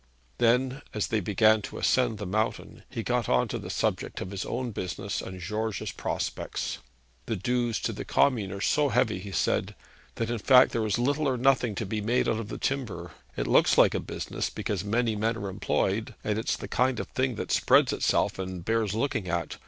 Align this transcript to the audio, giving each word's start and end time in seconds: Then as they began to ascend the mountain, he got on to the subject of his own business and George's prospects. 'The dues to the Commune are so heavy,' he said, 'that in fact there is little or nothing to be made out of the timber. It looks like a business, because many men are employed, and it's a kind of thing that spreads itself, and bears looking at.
Then 0.39 0.81
as 0.95 1.09
they 1.09 1.19
began 1.19 1.61
to 1.61 1.77
ascend 1.77 2.17
the 2.17 2.25
mountain, 2.25 2.81
he 2.89 3.03
got 3.03 3.29
on 3.29 3.47
to 3.49 3.59
the 3.59 3.69
subject 3.69 4.19
of 4.19 4.31
his 4.31 4.45
own 4.45 4.71
business 4.71 5.21
and 5.21 5.39
George's 5.39 5.91
prospects. 5.91 6.79
'The 7.27 7.35
dues 7.35 7.79
to 7.81 7.93
the 7.93 8.03
Commune 8.03 8.51
are 8.51 8.61
so 8.61 8.89
heavy,' 8.89 9.19
he 9.19 9.31
said, 9.31 9.75
'that 10.15 10.31
in 10.31 10.39
fact 10.39 10.71
there 10.71 10.83
is 10.87 10.97
little 10.97 11.29
or 11.29 11.37
nothing 11.37 11.75
to 11.75 11.85
be 11.85 12.01
made 12.01 12.27
out 12.27 12.39
of 12.39 12.47
the 12.49 12.57
timber. 12.57 13.11
It 13.37 13.45
looks 13.45 13.77
like 13.77 13.93
a 13.93 13.99
business, 13.99 14.49
because 14.49 14.83
many 14.83 15.15
men 15.15 15.37
are 15.37 15.49
employed, 15.49 16.15
and 16.23 16.39
it's 16.39 16.57
a 16.63 16.67
kind 16.67 16.99
of 16.99 17.07
thing 17.09 17.35
that 17.35 17.51
spreads 17.51 17.93
itself, 17.93 18.39
and 18.39 18.65
bears 18.65 18.95
looking 18.95 19.27
at. 19.27 19.57